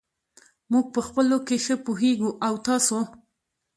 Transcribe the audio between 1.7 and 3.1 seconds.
پوهېږو. او تاسو!؟